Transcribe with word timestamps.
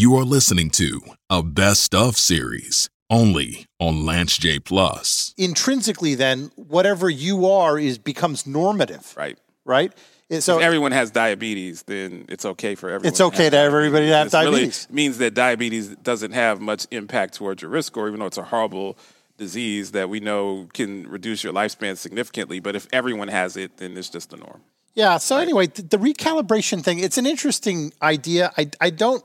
You 0.00 0.16
are 0.16 0.24
listening 0.24 0.70
to 0.70 1.02
a 1.28 1.42
best 1.42 1.94
of 1.94 2.16
series 2.16 2.88
only 3.10 3.66
on 3.78 4.06
Lance 4.06 4.38
J 4.38 4.58
Plus. 4.58 5.34
Intrinsically, 5.36 6.14
then, 6.14 6.50
whatever 6.56 7.10
you 7.10 7.44
are 7.46 7.78
is 7.78 7.98
becomes 7.98 8.46
normative, 8.46 9.12
Right. 9.14 9.38
right? 9.66 9.92
And 10.30 10.42
So 10.42 10.56
if 10.56 10.62
everyone 10.62 10.92
has 10.92 11.10
diabetes, 11.10 11.82
then 11.82 12.24
it's 12.30 12.46
okay 12.46 12.76
for 12.76 12.88
everyone. 12.88 13.08
It's 13.12 13.20
okay 13.20 13.44
have 13.44 13.52
everybody 13.52 14.06
to 14.06 14.14
have 14.14 14.30
This 14.30 14.40
really 14.40 14.50
diabetes. 14.60 14.88
means 14.90 15.18
that 15.18 15.34
diabetes 15.34 15.88
doesn't 15.96 16.32
have 16.32 16.62
much 16.62 16.86
impact 16.90 17.34
towards 17.34 17.60
your 17.60 17.70
risk 17.70 17.88
score, 17.92 18.08
even 18.08 18.20
though 18.20 18.26
it's 18.32 18.38
a 18.38 18.44
horrible 18.44 18.96
disease 19.36 19.90
that 19.90 20.08
we 20.08 20.18
know 20.18 20.66
can 20.72 21.06
reduce 21.08 21.44
your 21.44 21.52
lifespan 21.52 21.98
significantly. 21.98 22.58
But 22.58 22.74
if 22.74 22.86
everyone 22.90 23.28
has 23.28 23.54
it, 23.54 23.76
then 23.76 23.98
it's 23.98 24.08
just 24.08 24.30
the 24.30 24.38
norm. 24.38 24.62
Yeah. 24.94 25.18
So 25.18 25.36
anyway, 25.36 25.66
the, 25.66 25.82
the 25.82 25.98
recalibration 25.98 26.82
thing, 26.82 27.00
it's 27.00 27.18
an 27.18 27.26
interesting 27.26 27.92
idea. 28.00 28.50
I, 28.56 28.70
I 28.80 28.88
don't, 28.88 29.22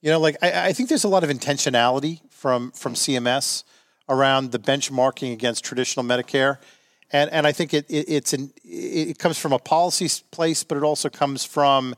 you 0.00 0.10
know, 0.10 0.20
like 0.20 0.36
I, 0.42 0.68
I 0.68 0.72
think 0.72 0.88
there's 0.88 1.04
a 1.04 1.08
lot 1.08 1.24
of 1.24 1.30
intentionality 1.30 2.20
from 2.30 2.70
from 2.72 2.94
CMS 2.94 3.64
around 4.08 4.52
the 4.52 4.58
benchmarking 4.58 5.32
against 5.32 5.64
traditional 5.64 6.04
Medicare. 6.04 6.58
And, 7.12 7.30
and 7.30 7.46
I 7.46 7.52
think 7.52 7.72
it, 7.72 7.86
it 7.88 8.06
it's 8.08 8.32
an 8.32 8.52
it 8.64 9.18
comes 9.18 9.38
from 9.38 9.52
a 9.52 9.58
policy 9.58 10.08
place, 10.30 10.64
but 10.64 10.76
it 10.76 10.82
also 10.82 11.08
comes 11.08 11.44
from 11.44 11.94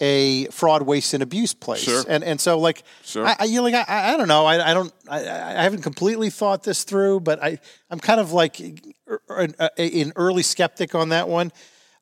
a 0.00 0.46
fraud, 0.46 0.82
waste, 0.82 1.14
and 1.14 1.22
abuse 1.22 1.54
place. 1.54 1.80
Sure. 1.80 2.04
And 2.08 2.24
and 2.24 2.40
so 2.40 2.58
like 2.58 2.82
Sure. 3.04 3.26
I, 3.26 3.36
I 3.40 3.44
you 3.44 3.56
know, 3.56 3.62
like 3.62 3.74
I, 3.74 4.14
I 4.14 4.16
don't 4.16 4.28
know 4.28 4.46
I, 4.46 4.70
I 4.70 4.74
don't 4.74 4.92
I, 5.08 5.18
I 5.20 5.62
haven't 5.62 5.82
completely 5.82 6.30
thought 6.30 6.62
this 6.62 6.84
through, 6.84 7.20
but 7.20 7.42
I 7.42 7.58
I'm 7.90 8.00
kind 8.00 8.20
of 8.20 8.32
like 8.32 8.60
er- 9.08 9.20
an, 9.28 9.54
uh, 9.58 9.68
an 9.78 10.12
early 10.16 10.42
skeptic 10.42 10.94
on 10.94 11.10
that 11.10 11.28
one. 11.28 11.52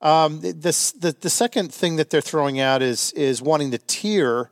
Um, 0.02 0.40
the, 0.40 0.52
the 0.52 0.92
the 0.98 1.16
the 1.20 1.30
second 1.30 1.74
thing 1.74 1.96
that 1.96 2.08
they're 2.10 2.22
throwing 2.22 2.60
out 2.60 2.80
is 2.82 3.12
is 3.12 3.42
wanting 3.42 3.70
to 3.72 3.78
tier, 3.78 4.50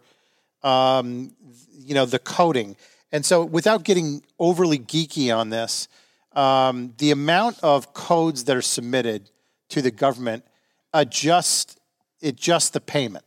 um, 0.62 1.32
you 1.78 1.94
know, 1.94 2.04
the 2.04 2.18
coding. 2.18 2.76
And 3.12 3.24
so, 3.24 3.44
without 3.44 3.84
getting 3.84 4.22
overly 4.38 4.78
geeky 4.78 5.34
on 5.34 5.50
this, 5.50 5.88
um, 6.33 6.94
the 6.98 7.10
amount 7.10 7.58
of 7.62 7.94
codes 7.94 8.44
that 8.44 8.56
are 8.56 8.62
submitted 8.62 9.30
to 9.70 9.83
the 9.83 9.91
government 9.91 10.44
adjust 10.92 11.78
adjust 12.22 12.72
the 12.72 12.80
payment. 12.80 13.24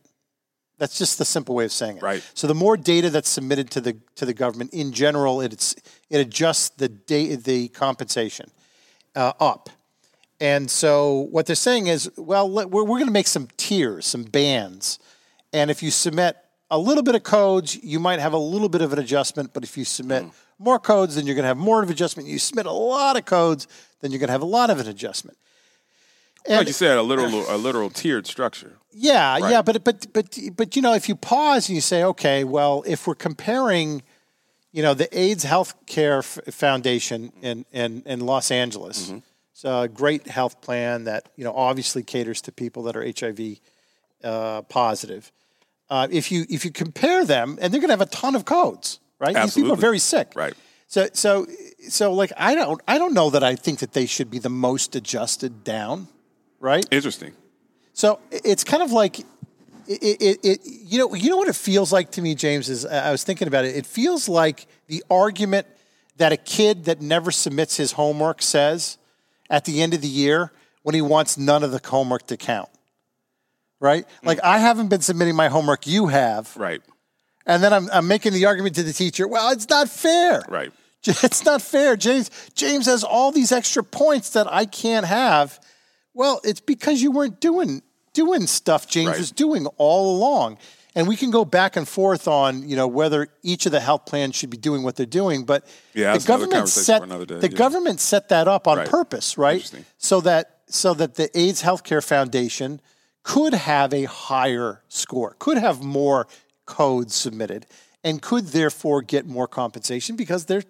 That's 0.78 0.98
just 0.98 1.18
the 1.18 1.24
simple 1.24 1.54
way 1.54 1.64
of 1.64 1.72
saying 1.72 1.98
it. 1.98 2.02
Right. 2.02 2.28
So 2.34 2.46
the 2.46 2.54
more 2.54 2.76
data 2.76 3.08
that's 3.10 3.28
submitted 3.28 3.70
to 3.70 3.80
the 3.80 3.96
to 4.16 4.26
the 4.26 4.34
government 4.34 4.72
in 4.72 4.92
general, 4.92 5.40
it's 5.40 5.74
it 6.10 6.18
adjusts 6.18 6.70
the 6.70 6.88
da- 6.88 7.36
the 7.36 7.68
compensation 7.68 8.50
uh, 9.14 9.32
up. 9.40 9.70
And 10.40 10.68
so 10.68 11.28
what 11.30 11.46
they're 11.46 11.54
saying 11.54 11.86
is, 11.86 12.10
well, 12.16 12.50
let, 12.50 12.68
we're, 12.70 12.82
we're 12.82 12.98
going 12.98 13.06
to 13.06 13.12
make 13.12 13.28
some 13.28 13.46
tiers, 13.56 14.06
some 14.06 14.24
bands. 14.24 14.98
And 15.52 15.70
if 15.70 15.84
you 15.84 15.92
submit 15.92 16.36
a 16.72 16.78
little 16.78 17.02
bit 17.04 17.14
of 17.14 17.22
codes, 17.22 17.76
you 17.82 18.00
might 18.00 18.18
have 18.20 18.32
a 18.32 18.38
little 18.54 18.68
bit 18.68 18.80
of 18.82 18.92
an 18.92 18.98
adjustment. 18.98 19.52
But 19.52 19.62
if 19.64 19.76
you 19.76 19.84
submit 19.84 20.24
more 20.58 20.78
codes, 20.78 21.14
then 21.14 21.26
you're 21.26 21.34
going 21.36 21.44
to 21.44 21.48
have 21.54 21.56
more 21.70 21.82
of 21.82 21.88
an 21.88 21.92
adjustment. 21.92 22.28
You 22.28 22.38
submit 22.38 22.66
a 22.66 22.72
lot 22.72 23.16
of 23.16 23.24
codes, 23.24 23.66
then 24.00 24.10
you're 24.10 24.18
going 24.20 24.28
to 24.28 24.36
have 24.38 24.42
a 24.50 24.54
lot 24.58 24.70
of 24.70 24.78
an 24.80 24.88
adjustment. 24.88 25.36
like 26.48 26.66
you 26.66 26.72
said, 26.72 26.96
a 26.98 27.02
literal 27.02 27.44
a 27.48 27.56
literal 27.56 27.90
tiered 27.90 28.26
structure. 28.26 28.72
Yeah, 28.92 29.38
Right. 29.38 29.50
yeah, 29.52 29.62
but 29.62 29.84
but 29.84 30.06
but 30.12 30.38
but 30.56 30.74
you 30.76 30.82
know, 30.82 30.94
if 30.94 31.08
you 31.08 31.14
pause 31.16 31.68
and 31.68 31.76
you 31.76 31.80
say, 31.82 32.02
okay, 32.04 32.44
well, 32.44 32.82
if 32.86 33.06
we're 33.06 33.14
comparing, 33.28 34.02
you 34.72 34.82
know, 34.82 34.94
the 34.94 35.08
AIDS 35.18 35.44
Healthcare 35.44 36.18
F- 36.18 36.54
Foundation 36.54 37.32
in 37.42 37.64
in 37.72 38.02
in 38.06 38.20
Los 38.26 38.50
Angeles, 38.50 38.98
Mm-hmm. 39.06 39.18
it's 39.52 39.64
a 39.64 39.88
great 39.88 40.26
health 40.26 40.60
plan 40.60 41.04
that 41.04 41.22
you 41.36 41.44
know 41.44 41.54
obviously 41.54 42.02
caters 42.02 42.40
to 42.42 42.50
people 42.52 42.82
that 42.84 42.96
are 42.96 43.04
HIV 43.20 43.40
uh, 44.24 44.62
positive. 44.62 45.30
Uh, 45.92 46.08
if 46.10 46.32
you 46.32 46.46
if 46.48 46.64
you 46.64 46.70
compare 46.70 47.22
them, 47.22 47.58
and 47.60 47.70
they're 47.70 47.78
going 47.78 47.90
to 47.90 47.92
have 47.92 48.00
a 48.00 48.06
ton 48.06 48.34
of 48.34 48.46
codes, 48.46 48.98
right? 49.18 49.36
These 49.36 49.54
people 49.56 49.74
are 49.74 49.76
very 49.76 49.98
sick, 49.98 50.32
Right. 50.34 50.54
So 50.86 51.08
so 51.12 51.46
so 51.86 52.14
like 52.14 52.32
I 52.38 52.54
don't 52.54 52.80
I 52.88 52.96
don't 52.96 53.12
know 53.12 53.28
that 53.28 53.44
I 53.44 53.56
think 53.56 53.80
that 53.80 53.92
they 53.92 54.06
should 54.06 54.30
be 54.30 54.38
the 54.38 54.48
most 54.48 54.96
adjusted 54.96 55.64
down, 55.64 56.08
right? 56.60 56.86
Interesting. 56.90 57.34
So 57.92 58.20
it's 58.30 58.64
kind 58.64 58.82
of 58.82 58.90
like 58.90 59.20
it, 59.20 59.26
it, 59.86 60.38
it, 60.42 60.60
you 60.64 60.98
know, 60.98 61.14
you 61.14 61.28
know 61.28 61.36
what 61.36 61.48
it 61.48 61.56
feels 61.56 61.92
like 61.92 62.10
to 62.12 62.22
me, 62.22 62.34
James. 62.34 62.70
Is 62.70 62.86
I 62.86 63.10
was 63.10 63.22
thinking 63.22 63.46
about 63.46 63.66
it. 63.66 63.76
It 63.76 63.84
feels 63.84 64.30
like 64.30 64.66
the 64.86 65.04
argument 65.10 65.66
that 66.16 66.32
a 66.32 66.38
kid 66.38 66.86
that 66.86 67.02
never 67.02 67.30
submits 67.30 67.76
his 67.76 67.92
homework 67.92 68.40
says 68.40 68.96
at 69.50 69.66
the 69.66 69.82
end 69.82 69.92
of 69.92 70.00
the 70.00 70.08
year 70.08 70.52
when 70.84 70.94
he 70.94 71.02
wants 71.02 71.36
none 71.36 71.62
of 71.62 71.70
the 71.70 71.80
homework 71.86 72.26
to 72.28 72.38
count. 72.38 72.70
Right? 73.82 74.06
Like 74.22 74.38
I 74.44 74.58
haven't 74.58 74.88
been 74.88 75.00
submitting 75.02 75.34
my 75.36 75.48
homework, 75.48 75.86
you 75.88 76.06
have, 76.06 76.56
Right. 76.56 76.80
and 77.46 77.62
then 77.62 77.72
I'm, 77.72 77.90
I'm 77.92 78.06
making 78.06 78.32
the 78.32 78.46
argument 78.46 78.76
to 78.76 78.82
the 78.84 78.92
teacher. 78.92 79.26
Well, 79.26 79.50
it's 79.50 79.68
not 79.68 79.88
fair. 79.90 80.42
Right. 80.48 80.72
It's 81.04 81.44
not 81.44 81.60
fair. 81.60 81.96
James 81.96 82.30
James 82.54 82.86
has 82.86 83.02
all 83.02 83.32
these 83.32 83.50
extra 83.50 83.82
points 83.82 84.30
that 84.30 84.46
I 84.50 84.66
can't 84.66 85.04
have. 85.04 85.58
Well, 86.14 86.40
it's 86.44 86.60
because 86.60 87.02
you 87.02 87.10
weren't 87.10 87.40
doing 87.40 87.82
doing 88.14 88.46
stuff 88.46 88.86
James 88.86 89.08
Right. 89.08 89.18
was 89.18 89.32
doing 89.32 89.66
all 89.78 90.16
along. 90.16 90.58
And 90.94 91.08
we 91.08 91.16
can 91.16 91.30
go 91.32 91.44
back 91.46 91.76
and 91.76 91.88
forth 91.88 92.28
on, 92.28 92.68
you 92.68 92.76
know, 92.76 92.86
whether 92.86 93.26
each 93.42 93.64
of 93.66 93.72
the 93.72 93.80
health 93.80 94.04
plans 94.06 94.36
should 94.36 94.50
be 94.50 94.58
doing 94.58 94.82
what 94.84 94.94
they're 94.94 95.06
doing, 95.22 95.44
but 95.44 95.66
Yeah, 95.94 96.16
the 96.16 96.24
government 96.24 96.68
set 96.68 97.00
day, 97.08 97.24
the 97.24 97.48
yeah. 97.50 97.56
government 97.58 97.98
set 97.98 98.28
that 98.28 98.46
up 98.46 98.68
on 98.68 98.78
Right. 98.78 98.88
purpose, 98.88 99.36
right? 99.38 99.68
So 99.98 100.20
that 100.20 100.58
so 100.68 100.94
that 100.94 101.14
the 101.16 101.26
AIDS 101.36 101.62
Healthcare 101.62 102.04
Foundation 102.04 102.80
could 103.22 103.54
have 103.54 103.92
a 103.94 104.04
higher 104.04 104.82
score, 104.88 105.36
could 105.38 105.58
have 105.58 105.82
more 105.82 106.26
codes 106.66 107.14
submitted, 107.14 107.66
and 108.02 108.20
could 108.20 108.48
therefore 108.48 109.02
get 109.02 109.26
more 109.26 109.46
compensation 109.46 110.16
because 110.16 110.46
they're 110.46 110.62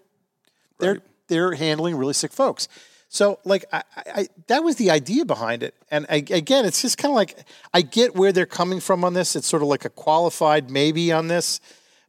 they're 0.78 0.92
Right. 0.94 1.02
they're 1.28 1.52
handling 1.54 1.96
really 1.96 2.14
sick 2.14 2.32
folks. 2.32 2.68
So 3.08 3.38
like 3.44 3.64
I, 3.72 3.82
I, 3.96 4.28
that 4.46 4.64
was 4.64 4.76
the 4.76 4.90
idea 4.90 5.24
behind 5.24 5.62
it, 5.62 5.74
and 5.90 6.06
I, 6.08 6.16
again, 6.16 6.64
it's 6.64 6.80
just 6.82 6.96
kind 6.98 7.12
of 7.12 7.16
like 7.16 7.38
I 7.74 7.82
get 7.82 8.14
where 8.14 8.32
they're 8.32 8.46
coming 8.46 8.80
from 8.80 9.04
on 9.04 9.12
this. 9.14 9.36
It's 9.36 9.46
sort 9.46 9.62
of 9.62 9.68
like 9.68 9.84
a 9.84 9.90
qualified 9.90 10.70
maybe 10.70 11.12
on 11.12 11.28
this, 11.28 11.60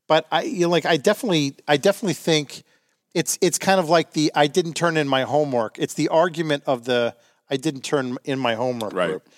but 0.07 0.25
I 0.31 0.43
you 0.43 0.61
know, 0.61 0.69
like 0.69 0.85
I 0.85 0.97
definitely 0.97 1.55
I 1.67 1.77
definitely 1.77 2.13
think 2.15 2.63
it's 3.13 3.37
it's 3.41 3.59
kind 3.59 3.79
of 3.79 3.89
like 3.89 4.13
the 4.13 4.31
I 4.33 4.47
didn't 4.47 4.73
turn 4.75 4.95
in 4.97 5.07
my 5.07 5.23
homework. 5.23 5.77
It's 5.77 5.93
the 5.93 6.07
argument 6.09 6.63
of 6.65 6.85
the 6.85 7.15
I 7.49 7.57
didn't 7.57 7.81
turn 7.81 8.17
in 8.23 8.39
my 8.39 8.55
homework 8.55 8.93
Right. 8.93 9.09
group. 9.09 9.29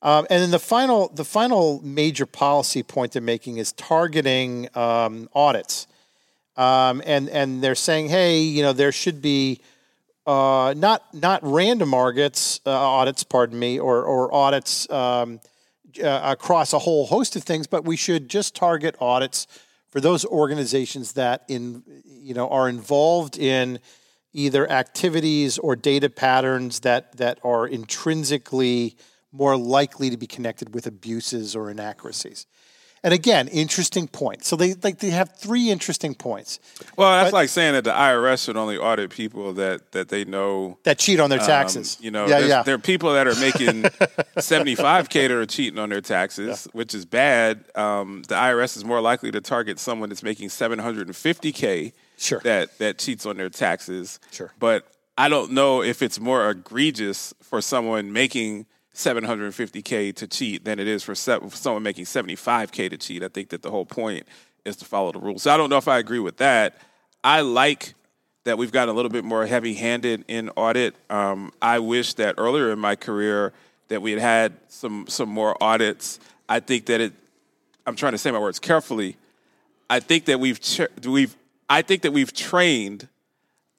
Um, 0.00 0.26
and 0.30 0.42
then 0.42 0.50
the 0.50 0.58
final 0.60 1.08
the 1.08 1.24
final 1.24 1.80
major 1.82 2.26
policy 2.26 2.82
point 2.82 3.12
they're 3.12 3.22
making 3.22 3.56
is 3.56 3.72
targeting 3.72 4.68
um, 4.76 5.28
audits. 5.34 5.86
Um, 6.56 7.02
and 7.04 7.28
and 7.28 7.62
they're 7.62 7.74
saying, 7.74 8.08
hey, 8.08 8.40
you 8.40 8.62
know, 8.62 8.72
there 8.72 8.92
should 8.92 9.20
be 9.20 9.60
uh, 10.26 10.74
not 10.76 11.02
not 11.14 11.40
random 11.42 11.94
audits, 11.94 12.60
uh, 12.66 12.70
audits, 12.70 13.24
pardon 13.24 13.58
me, 13.58 13.78
or 13.78 14.02
or 14.02 14.32
audits 14.32 14.88
um, 14.90 15.40
uh, 16.02 16.20
across 16.22 16.72
a 16.72 16.78
whole 16.78 17.06
host 17.06 17.34
of 17.34 17.42
things, 17.42 17.66
but 17.66 17.84
we 17.84 17.96
should 17.96 18.28
just 18.28 18.54
target 18.54 18.94
audits 19.00 19.46
for 19.90 20.00
those 20.00 20.24
organizations 20.24 21.14
that 21.14 21.44
in 21.48 21.82
you 22.04 22.34
know 22.34 22.48
are 22.50 22.68
involved 22.68 23.38
in 23.38 23.78
either 24.32 24.70
activities 24.70 25.58
or 25.58 25.74
data 25.74 26.10
patterns 26.10 26.80
that 26.80 27.16
that 27.16 27.38
are 27.42 27.66
intrinsically 27.66 28.96
more 29.32 29.56
likely 29.56 30.10
to 30.10 30.16
be 30.16 30.26
connected 30.26 30.74
with 30.74 30.86
abuses 30.86 31.54
or 31.54 31.70
inaccuracies. 31.70 32.46
And 33.04 33.14
again, 33.14 33.46
interesting 33.48 34.08
point. 34.08 34.44
So 34.44 34.56
they 34.56 34.74
like 34.74 34.98
they 34.98 35.10
have 35.10 35.38
three 35.38 35.70
interesting 35.70 36.16
points 36.16 36.58
Well, 36.96 37.12
that's 37.12 37.30
But- 37.30 37.36
like 37.36 37.48
saying 37.48 37.74
that 37.74 37.84
the 37.84 37.92
IRS 37.92 38.42
should 38.42 38.56
only 38.56 38.76
audit 38.76 39.10
people 39.10 39.52
that 39.52 39.92
that 39.92 40.08
they 40.08 40.24
know 40.24 40.78
that 40.82 40.98
cheat 40.98 41.20
on 41.20 41.30
their 41.30 41.38
Um, 41.40 41.46
taxes. 41.46 41.96
you 42.00 42.10
know, 42.10 42.26
yeah, 42.26 42.40
yeah. 42.40 42.62
there 42.64 42.74
are 42.74 42.78
people 42.78 43.12
that 43.12 43.28
are 43.28 43.36
making 43.36 43.82
75K 44.36 45.12
that 45.28 45.30
are 45.30 45.46
cheating 45.46 45.78
on 45.78 45.90
their 45.90 46.00
taxes, 46.00 46.66
which 46.72 46.92
is 46.92 47.04
bad. 47.04 47.64
Um, 47.76 48.22
the 48.26 48.34
IRS 48.34 48.76
is 48.76 48.84
more 48.84 49.00
likely 49.00 49.30
to 49.30 49.40
target 49.40 49.78
someone 49.78 50.08
that's 50.08 50.24
making 50.24 50.48
750K 50.48 51.92
Sure. 52.16 52.40
that, 52.42 52.76
that 52.78 52.98
cheats 52.98 53.26
on 53.26 53.36
their 53.36 53.48
taxes. 53.48 54.18
Sure. 54.32 54.52
But 54.58 54.84
I 55.16 55.28
don't 55.28 55.52
know 55.52 55.82
if 55.82 56.02
it's 56.02 56.18
more 56.18 56.50
egregious 56.50 57.32
for 57.42 57.60
someone 57.60 58.12
making 58.12 58.66
750K 58.98 60.12
to 60.16 60.26
cheat 60.26 60.64
than 60.64 60.80
it 60.80 60.88
is 60.88 61.04
for, 61.04 61.14
someone 61.14 61.84
making 61.84 62.04
75K 62.04 62.90
to 62.90 62.98
cheat. 62.98 63.22
I 63.22 63.28
think 63.28 63.50
that 63.50 63.62
the 63.62 63.70
whole 63.70 63.86
point 63.86 64.26
is 64.64 64.74
to 64.76 64.84
follow 64.84 65.12
the 65.12 65.20
rules. 65.20 65.44
So 65.44 65.52
I 65.52 65.56
don't 65.56 65.70
know 65.70 65.76
if 65.76 65.86
I 65.86 65.98
agree 65.98 66.18
with 66.18 66.38
that. 66.38 66.76
I 67.22 67.42
like 67.42 67.94
that 68.42 68.58
we've 68.58 68.72
gotten 68.72 68.88
a 68.88 68.96
little 68.96 69.10
bit 69.10 69.24
more 69.24 69.46
heavy-handed 69.46 70.24
in 70.26 70.50
audit. 70.50 70.96
Um, 71.10 71.52
I 71.62 71.78
wish 71.78 72.14
that 72.14 72.34
earlier 72.38 72.72
in 72.72 72.80
my 72.80 72.96
career 72.96 73.52
that 73.86 74.02
we 74.02 74.10
had 74.10 74.20
had 74.20 74.52
some 74.68 75.06
some 75.06 75.28
more 75.28 75.56
audits. 75.62 76.18
I 76.48 76.58
think 76.60 76.86
that 76.86 77.00
it. 77.00 77.12
I'm 77.86 77.94
trying 77.94 78.12
to 78.12 78.18
say 78.18 78.30
my 78.32 78.38
words 78.38 78.58
carefully. 78.58 79.16
I 79.88 80.00
think 80.00 80.24
that 80.24 80.40
we've 80.40 80.60
we've 81.04 81.36
I 81.68 81.82
think 81.82 82.02
that 82.02 82.12
we've 82.12 82.32
trained 82.32 83.08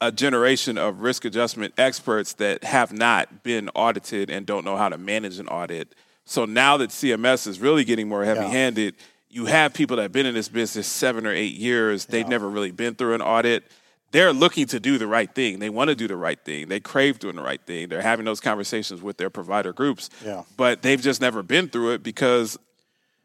a 0.02 0.12
generation 0.12 0.78
of 0.78 1.02
risk 1.02 1.26
adjustment 1.26 1.74
experts 1.78 2.34
that 2.34 2.64
have 2.64 2.94
not 2.94 3.44
been 3.44 3.70
audited 3.76 4.30
and 4.30 4.46
don't 4.46 4.64
know 4.64 4.78
how 4.78 4.90
to 4.90 4.98
manage 4.98 5.40
an 5.40 5.48
audit. 5.48 5.94
So 6.26 6.46
now 6.46 6.78
that 6.78 6.92
CMS 6.92 7.48
is 7.48 7.60
really 7.60 7.84
getting 7.84 8.08
more 8.08 8.24
heavy-handed, 8.24 8.96
you 9.30 9.46
have 9.46 9.74
people 9.74 9.98
that 9.98 10.04
have 10.04 10.12
been 10.12 10.26
in 10.26 10.36
this 10.36 10.50
business 10.50 10.88
seven 10.88 11.28
or 11.28 11.32
eight 11.32 11.54
years. 11.54 12.06
They've 12.06 12.28
never 12.28 12.50
really 12.50 12.72
been 12.72 12.96
through 12.96 13.16
an 13.16 13.22
audit. 13.22 13.64
They're 14.12 14.34
looking 14.34 14.66
to 14.68 14.80
do 14.80 14.98
the 14.98 15.06
right 15.06 15.34
thing. 15.34 15.60
They 15.60 15.70
want 15.70 15.90
to 15.90 15.96
do 15.96 16.08
the 16.08 16.16
right 16.16 16.40
thing. 16.44 16.68
They 16.68 16.80
crave 16.80 17.20
doing 17.20 17.36
the 17.36 17.44
right 17.44 17.62
thing. 17.62 17.90
They're 17.90 18.02
having 18.02 18.26
those 18.26 18.40
conversations 18.40 19.02
with 19.02 19.18
their 19.18 19.30
provider 19.30 19.72
groups. 19.72 20.10
Yeah. 20.26 20.44
But 20.58 20.82
they've 20.82 21.02
just 21.02 21.22
never 21.22 21.44
been 21.44 21.68
through 21.68 21.92
it 21.92 22.04
because 22.04 22.58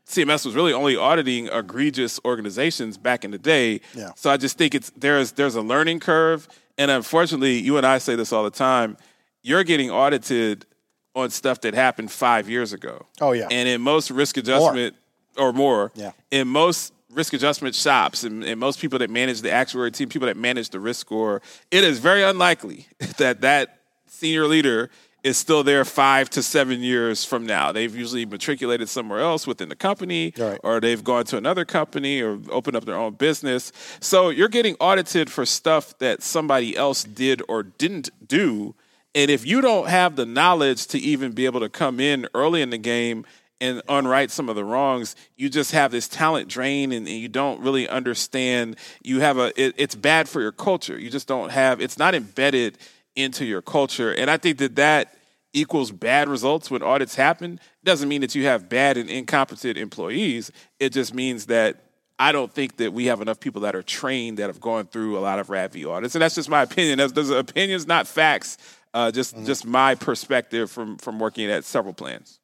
CMS 0.07 0.45
was 0.45 0.55
really 0.55 0.73
only 0.73 0.97
auditing 0.97 1.49
egregious 1.49 2.21
organizations 2.25 2.99
back 2.99 3.25
in 3.25 3.31
the 3.31 3.39
day. 3.39 3.81
Yeah. 3.95 4.11
So 4.17 4.31
I 4.31 4.37
just 4.37 4.59
think 4.59 4.75
it's 4.75 4.91
there's 4.91 5.33
there's 5.33 5.55
a 5.55 5.63
learning 5.63 6.01
curve, 6.01 6.49
and 6.79 6.91
unfortunately, 6.91 7.59
you 7.61 7.77
and 7.77 7.87
I 7.87 7.99
say 7.99 8.15
this 8.17 8.33
all 8.33 8.45
the 8.45 8.51
time. 8.51 8.97
You're 9.43 9.65
getting 9.65 9.91
audited 9.91 10.67
on 11.15 11.31
stuff 11.31 11.61
that 11.61 11.75
happened 11.75 12.11
five 12.11 12.49
years 12.49 12.73
ago. 12.73 13.07
Oh, 13.21 13.33
yeah. 13.33 13.47
And 13.51 13.69
in 13.69 13.81
most 13.81 14.11
risk 14.11 14.37
adjustment 14.37 14.97
or 15.37 15.53
more, 15.53 15.93
Yeah. 15.95 16.13
in 16.31 16.49
most 16.49 16.93
risk 17.13 17.33
adjustment 17.33 17.75
shops 17.75 18.25
and, 18.25 18.43
and 18.43 18.59
most 18.59 18.81
people 18.81 18.99
that 18.99 19.11
manage 19.11 19.41
the 19.43 19.53
actuary 19.53 19.93
team, 19.93 20.09
people 20.09 20.27
that 20.27 20.37
manage 20.37 20.71
the 20.71 20.81
risk 20.81 21.01
score, 21.01 21.43
it 21.71 21.85
is 21.85 21.99
very 22.01 22.23
unlikely 22.25 22.87
that 23.19 23.43
that 23.43 23.79
senior 24.09 24.47
leader 24.47 24.91
is 25.25 25.39
still 25.39 25.65
there 25.65 25.85
five 25.87 26.29
to 26.31 26.43
seven 26.43 26.83
years 26.83 27.25
from 27.25 27.47
now. 27.47 27.73
They've 27.73 27.95
usually 27.97 28.27
matriculated 28.27 28.89
somewhere 28.91 29.21
else 29.21 29.47
within 29.47 29.71
the 29.71 29.75
company, 29.77 30.35
Right. 30.37 30.61
or 30.63 30.81
they've 30.81 31.03
gone 31.03 31.25
to 31.25 31.39
another 31.39 31.65
company 31.65 32.21
or 32.21 32.39
opened 32.51 32.77
up 32.77 32.85
their 32.85 32.95
own 32.97 33.15
business. 33.15 33.73
So 34.01 34.29
you're 34.29 34.49
getting 34.51 34.77
audited 34.81 35.31
for 35.33 35.47
stuff 35.47 35.97
that 35.99 36.23
somebody 36.23 36.77
else 36.77 37.03
did 37.05 37.43
or 37.49 37.63
didn't 37.63 38.11
do. 38.29 38.75
And 39.15 39.31
if 39.31 39.47
you 39.47 39.61
don't 39.63 39.89
have 39.89 40.17
the 40.17 40.27
knowledge 40.27 40.87
to 40.89 40.99
even 40.99 41.33
be 41.33 41.47
able 41.47 41.61
to 41.61 41.69
come 41.71 42.01
in 42.01 42.29
early 42.35 42.61
in 42.61 42.71
the 42.71 42.79
game 42.79 43.25
and 43.61 43.81
unright 43.87 44.31
some 44.31 44.49
of 44.51 44.57
the 44.57 44.65
wrongs, 44.65 45.17
you 45.37 45.49
just 45.49 45.71
have 45.71 45.91
this 45.91 46.07
talent 46.09 46.49
drain 46.49 46.93
and, 46.93 47.07
and 47.07 47.17
you 47.17 47.29
don't 47.29 47.61
really 47.61 47.89
understand. 47.89 48.77
You 49.03 49.21
have 49.21 49.39
a, 49.39 49.59
it, 49.59 49.75
it's 49.79 49.95
bad 49.95 50.29
for 50.29 50.43
your 50.43 50.53
culture. 50.53 50.99
You 50.99 51.09
just 51.09 51.29
don't 51.29 51.51
have, 51.51 51.81
it's 51.81 51.97
not 51.97 52.15
embedded 52.15 52.77
into 53.17 53.45
your 53.45 53.63
culture. 53.63 54.13
And 54.13 54.31
I 54.31 54.37
think 54.37 54.59
that 54.59 54.77
that 54.77 55.17
equals 55.53 55.93
bad 55.93 56.29
results 56.29 56.71
when 56.71 56.83
audits 56.83 57.15
happen. 57.15 57.61
Doesn't 57.85 58.09
mean 58.09 58.21
that 58.23 58.35
you 58.35 58.45
have 58.47 58.69
bad 58.69 58.97
and 58.97 59.09
incompetent 59.09 59.79
employees. 59.79 60.51
It 60.81 60.93
just 60.93 61.15
means 61.15 61.47
that 61.47 61.85
I 62.19 62.33
don't 62.33 62.53
think 62.53 62.77
that 62.77 62.93
we 62.93 63.07
have 63.07 63.21
enough 63.21 63.41
people 63.41 63.63
that 63.63 63.75
are 63.75 63.83
trained 63.83 64.39
that 64.39 64.47
have 64.47 64.61
gone 64.61 64.87
through 64.87 65.19
a 65.19 65.21
lot 65.21 65.39
of 65.39 65.49
RADV 65.49 65.87
audits, 65.89 66.15
and 66.15 66.23
that's 66.23 66.35
just 66.35 66.49
my 66.49 66.63
opinion. 66.63 66.99
That's, 66.99 67.13
those 67.13 67.31
are 67.31 67.39
opinions, 67.39 67.87
not 67.87 68.07
facts. 68.07 68.59
Uh, 68.93 69.11
just 69.11 69.37
just 69.45 69.67
my 69.67 69.97
perspective 69.97 70.71
from 70.71 70.97
from 70.99 71.19
working 71.19 71.51
at 71.51 71.65
several 71.65 71.93
plans. 71.93 72.39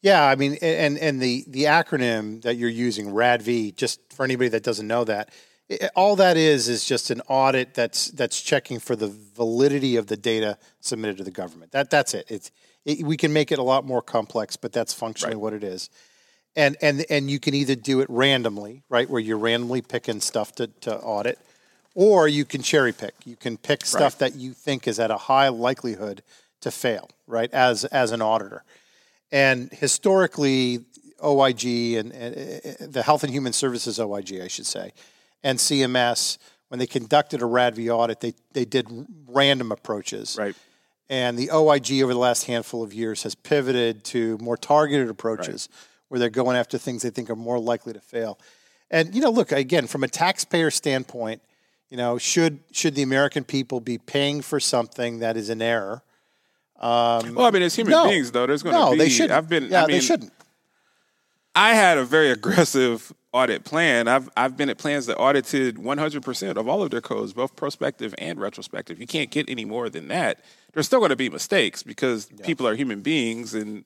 Yeah, 0.00 0.26
I 0.26 0.34
mean, 0.34 0.58
and 0.60 0.98
and 0.98 1.20
the 1.20 1.44
the 1.46 1.64
acronym 1.64 2.42
that 2.42 2.56
you're 2.56 2.68
using, 2.68 3.12
RADV, 3.12 3.76
just 3.76 4.00
for 4.12 4.24
anybody 4.24 4.48
that 4.48 4.64
doesn't 4.64 4.88
know 4.88 5.04
that, 5.04 5.30
it, 5.72 5.90
all 5.96 6.16
that 6.16 6.36
is 6.36 6.68
is 6.68 6.84
just 6.84 7.10
an 7.10 7.20
audit 7.28 7.74
that's 7.74 8.08
that's 8.08 8.40
checking 8.40 8.78
for 8.78 8.96
the 8.96 9.08
validity 9.08 9.96
of 9.96 10.06
the 10.06 10.16
data 10.16 10.58
submitted 10.80 11.18
to 11.18 11.24
the 11.24 11.30
government. 11.30 11.72
That 11.72 11.90
that's 11.90 12.14
it. 12.14 12.26
It's 12.28 12.50
it, 12.84 13.04
we 13.04 13.16
can 13.16 13.32
make 13.32 13.52
it 13.52 13.58
a 13.58 13.62
lot 13.62 13.84
more 13.84 14.02
complex, 14.02 14.56
but 14.56 14.72
that's 14.72 14.92
functionally 14.92 15.36
what 15.36 15.52
it 15.52 15.64
is. 15.64 15.90
And 16.54 16.76
and 16.82 17.04
and 17.08 17.30
you 17.30 17.40
can 17.40 17.54
either 17.54 17.74
do 17.74 18.00
it 18.00 18.10
randomly, 18.10 18.82
right, 18.88 19.08
where 19.08 19.20
you're 19.20 19.38
randomly 19.38 19.80
picking 19.80 20.20
stuff 20.20 20.54
to, 20.56 20.66
to 20.66 20.96
audit, 20.98 21.38
or 21.94 22.28
you 22.28 22.44
can 22.44 22.62
cherry 22.62 22.92
pick. 22.92 23.14
You 23.24 23.36
can 23.36 23.56
pick 23.56 23.86
stuff 23.86 24.18
that 24.18 24.34
you 24.34 24.52
think 24.52 24.86
is 24.86 24.98
at 24.98 25.10
a 25.10 25.16
high 25.16 25.48
likelihood 25.48 26.22
to 26.60 26.70
fail, 26.70 27.08
right, 27.26 27.52
as 27.52 27.84
as 27.86 28.12
an 28.12 28.20
auditor. 28.20 28.64
And 29.30 29.72
historically, 29.72 30.84
OIG 31.24 31.64
and, 31.94 32.12
and 32.12 32.92
the 32.92 33.02
Health 33.02 33.24
and 33.24 33.32
Human 33.32 33.54
Services 33.54 33.98
OIG, 33.98 34.40
I 34.42 34.48
should 34.48 34.66
say, 34.66 34.92
and 35.42 35.58
CMS, 35.58 36.38
when 36.68 36.78
they 36.78 36.86
conducted 36.86 37.42
a 37.42 37.44
RADV 37.46 37.88
audit, 37.94 38.20
they, 38.20 38.34
they 38.52 38.64
did 38.64 38.86
random 39.26 39.72
approaches. 39.72 40.36
Right. 40.38 40.54
And 41.10 41.38
the 41.38 41.50
OIG 41.50 42.00
over 42.02 42.12
the 42.14 42.18
last 42.18 42.44
handful 42.46 42.82
of 42.82 42.94
years 42.94 43.22
has 43.24 43.34
pivoted 43.34 44.04
to 44.04 44.38
more 44.38 44.56
targeted 44.56 45.08
approaches 45.10 45.68
where 46.08 46.18
they're 46.18 46.30
going 46.30 46.56
after 46.56 46.78
things 46.78 47.02
they 47.02 47.10
think 47.10 47.28
are 47.28 47.36
more 47.36 47.58
likely 47.58 47.92
to 47.92 48.00
fail. 48.00 48.38
And 48.90 49.14
you 49.14 49.20
know, 49.20 49.30
look 49.30 49.52
again 49.52 49.86
from 49.86 50.04
a 50.04 50.08
taxpayer 50.08 50.70
standpoint, 50.70 51.42
you 51.90 51.96
know, 51.98 52.16
should 52.18 52.60
should 52.72 52.94
the 52.94 53.02
American 53.02 53.44
people 53.44 53.80
be 53.80 53.98
paying 53.98 54.40
for 54.42 54.60
something 54.60 55.18
that 55.18 55.36
is 55.36 55.50
an 55.50 55.60
error? 55.60 56.02
Um, 56.78 57.34
well, 57.34 57.46
I 57.46 57.50
mean, 57.50 57.62
as 57.62 57.74
human 57.76 57.92
No. 57.92 58.08
beings, 58.08 58.32
though, 58.32 58.46
there's 58.46 58.62
going 58.62 58.74
to 58.74 58.80
No, 58.80 58.90
be. 58.92 58.98
they 58.98 59.08
shouldn't. 59.08 59.32
I've 59.32 59.48
been. 59.48 59.68
Yeah, 59.70 59.84
I 59.84 59.86
mean, 59.86 59.96
they 59.96 60.00
shouldn't. 60.00 60.32
I 61.54 61.74
had 61.74 61.98
a 61.98 62.04
very 62.04 62.30
aggressive 62.38 63.12
audit 63.32 63.64
plan. 63.64 64.08
I've 64.08 64.28
I've 64.36 64.56
been 64.56 64.68
at 64.68 64.78
plans 64.78 65.06
that 65.06 65.16
audited 65.16 65.76
100% 65.76 66.56
of 66.56 66.68
all 66.68 66.82
of 66.82 66.90
their 66.90 67.00
codes, 67.00 67.32
both 67.32 67.56
prospective 67.56 68.14
and 68.18 68.40
retrospective. 68.40 69.00
You 69.00 69.06
can't 69.06 69.30
get 69.30 69.48
any 69.48 69.64
more 69.64 69.88
than 69.88 70.08
that. 70.08 70.40
There's 70.72 70.86
still 70.86 71.00
going 71.00 71.10
to 71.10 71.16
be 71.16 71.28
mistakes 71.28 71.82
because 71.82 72.26
people 72.44 72.66
are 72.66 72.74
human 72.74 73.00
beings, 73.00 73.54
and 73.54 73.84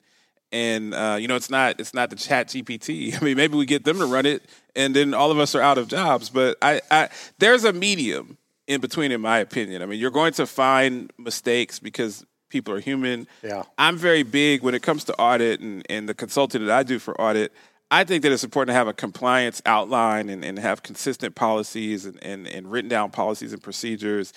and 0.51 0.93
uh, 0.93 1.17
you 1.19 1.27
know 1.27 1.35
it's 1.35 1.49
not 1.49 1.79
it's 1.79 1.93
not 1.93 2.09
the 2.09 2.15
Chat 2.15 2.47
GPT. 2.47 3.15
I 3.21 3.23
mean, 3.23 3.37
maybe 3.37 3.57
we 3.57 3.65
get 3.65 3.83
them 3.83 3.99
to 3.99 4.05
run 4.05 4.25
it, 4.25 4.43
and 4.75 4.95
then 4.95 5.13
all 5.13 5.31
of 5.31 5.39
us 5.39 5.55
are 5.55 5.61
out 5.61 5.77
of 5.77 5.87
jobs. 5.87 6.29
But 6.29 6.57
I, 6.61 6.81
I 6.91 7.09
there's 7.39 7.63
a 7.63 7.73
medium 7.73 8.37
in 8.67 8.81
between, 8.81 9.11
in 9.11 9.21
my 9.21 9.39
opinion. 9.39 9.81
I 9.81 9.85
mean, 9.85 9.99
you're 9.99 10.11
going 10.11 10.33
to 10.33 10.45
find 10.45 11.11
mistakes 11.17 11.79
because 11.79 12.25
people 12.49 12.73
are 12.73 12.79
human. 12.79 13.27
Yeah. 13.43 13.63
I'm 13.77 13.97
very 13.97 14.23
big 14.23 14.61
when 14.61 14.75
it 14.75 14.81
comes 14.81 15.05
to 15.05 15.15
audit 15.15 15.59
and, 15.61 15.85
and 15.89 16.07
the 16.07 16.13
consulting 16.13 16.65
that 16.65 16.77
I 16.77 16.83
do 16.83 16.99
for 16.99 17.19
audit. 17.19 17.53
I 17.89 18.03
think 18.03 18.23
that 18.23 18.31
it's 18.31 18.43
important 18.43 18.69
to 18.69 18.77
have 18.77 18.87
a 18.87 18.93
compliance 18.93 19.61
outline 19.65 20.29
and, 20.29 20.43
and 20.43 20.59
have 20.59 20.83
consistent 20.83 21.35
policies 21.35 22.05
and, 22.05 22.21
and, 22.21 22.45
and 22.47 22.69
written 22.69 22.89
down 22.89 23.11
policies 23.11 23.53
and 23.53 23.63
procedures 23.63 24.33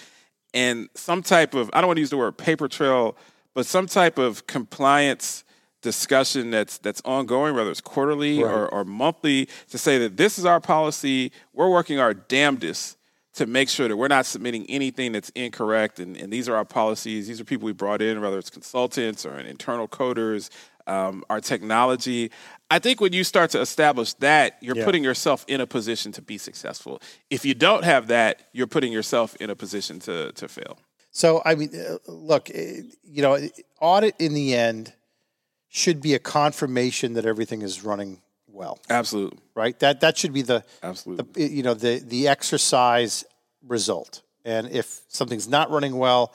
and 0.54 0.88
some 0.94 1.22
type 1.22 1.54
of, 1.54 1.70
I 1.72 1.80
don't 1.80 1.88
want 1.88 1.98
to 1.98 2.00
use 2.00 2.10
the 2.10 2.16
word 2.16 2.36
paper 2.36 2.68
trail, 2.68 3.16
but 3.54 3.66
some 3.66 3.86
type 3.86 4.18
of 4.18 4.46
compliance 4.46 5.44
discussion 5.82 6.50
that's 6.50 6.76
that's 6.78 7.00
ongoing, 7.06 7.54
whether 7.54 7.70
it's 7.70 7.80
quarterly 7.80 8.42
or, 8.42 8.68
or 8.68 8.84
monthly, 8.84 9.48
to 9.70 9.78
say 9.78 9.96
that 9.98 10.16
this 10.16 10.38
is 10.38 10.44
our 10.44 10.60
policy. 10.60 11.32
We're 11.54 11.70
working 11.70 11.98
our 11.98 12.12
damnedest 12.12 12.98
to 13.34 13.46
make 13.46 13.68
sure 13.68 13.88
that 13.88 13.96
we're 13.96 14.08
not 14.08 14.26
submitting 14.26 14.66
anything 14.68 15.12
that's 15.12 15.30
incorrect. 15.30 16.00
And, 16.00 16.16
and 16.16 16.32
these 16.32 16.48
are 16.48 16.56
our 16.56 16.64
policies. 16.64 17.28
These 17.28 17.40
are 17.40 17.44
people 17.44 17.64
we 17.64 17.72
brought 17.72 18.02
in, 18.02 18.20
whether 18.20 18.38
it's 18.38 18.50
consultants 18.50 19.24
or 19.24 19.38
internal 19.38 19.88
coders, 19.88 20.50
um, 20.90 21.24
our 21.30 21.40
technology. 21.40 22.30
I 22.70 22.78
think 22.78 23.00
when 23.00 23.12
you 23.12 23.24
start 23.24 23.50
to 23.50 23.60
establish 23.60 24.12
that, 24.14 24.58
you're 24.60 24.76
Yeah. 24.76 24.84
putting 24.84 25.04
yourself 25.04 25.44
in 25.48 25.60
a 25.60 25.66
position 25.66 26.12
to 26.12 26.22
be 26.22 26.36
successful. 26.38 27.00
If 27.30 27.44
you 27.44 27.54
don't 27.54 27.84
have 27.84 28.08
that, 28.08 28.48
you're 28.52 28.66
putting 28.76 28.92
yourself 28.92 29.36
in 29.40 29.50
a 29.50 29.54
position 29.56 30.00
to 30.00 30.32
to 30.32 30.48
fail. 30.48 30.78
So 31.12 31.42
I 31.44 31.54
mean, 31.54 31.70
uh, 31.74 31.98
look, 32.06 32.50
eh, 32.50 32.82
you 33.04 33.22
know, 33.22 33.38
audit 33.80 34.14
in 34.18 34.34
the 34.34 34.54
end 34.54 34.92
should 35.68 36.00
be 36.00 36.14
a 36.14 36.18
confirmation 36.18 37.14
that 37.14 37.24
everything 37.24 37.62
is 37.62 37.84
running 37.84 38.20
well, 38.48 38.78
Absolutely. 38.88 39.38
right? 39.54 39.78
That 39.78 40.00
that 40.00 40.18
should 40.18 40.32
be 40.32 40.42
the 40.42 40.64
Absolutely. 40.82 41.24
the 41.46 41.54
you 41.56 41.62
know 41.62 41.74
the 41.74 42.02
the 42.04 42.28
exercise 42.28 43.24
result. 43.66 44.22
And 44.44 44.68
if 44.70 45.02
something's 45.08 45.48
not 45.48 45.70
running 45.70 45.96
well, 45.98 46.32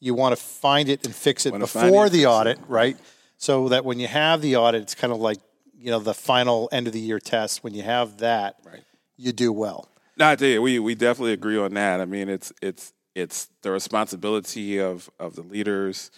you 0.00 0.12
want 0.14 0.36
to 0.36 0.42
find 0.42 0.88
it 0.88 1.04
and 1.06 1.14
fix 1.14 1.46
it 1.46 1.52
Wanna 1.52 1.64
before 1.64 2.06
it, 2.06 2.12
the 2.12 2.26
audit, 2.26 2.58
right? 2.68 2.96
So 3.44 3.68
that 3.68 3.84
when 3.84 4.00
you 4.00 4.06
have 4.06 4.40
the 4.40 4.56
audit, 4.56 4.80
it's 4.80 4.94
kind 4.94 5.12
of 5.12 5.20
like 5.20 5.36
you 5.78 5.90
know 5.90 5.98
the 5.98 6.14
final 6.14 6.66
end 6.72 6.86
of 6.86 6.94
the 6.94 7.00
year 7.00 7.20
test. 7.20 7.62
When 7.62 7.74
you 7.74 7.82
have 7.82 8.18
that, 8.18 8.56
Right. 8.64 8.82
you 9.18 9.32
do 9.32 9.52
well. 9.52 9.90
No, 10.16 10.30
I 10.30 10.36
tell 10.36 10.48
you, 10.48 10.62
we 10.62 10.78
we 10.78 10.94
definitely 10.94 11.34
agree 11.34 11.58
on 11.58 11.74
that. 11.74 12.00
I 12.00 12.06
mean, 12.06 12.30
it's 12.30 12.54
it's 12.62 12.94
it's 13.14 13.50
the 13.60 13.70
responsibility 13.70 14.78
of 14.80 15.10
of 15.20 15.34
the 15.34 15.42
leaders 15.42 16.10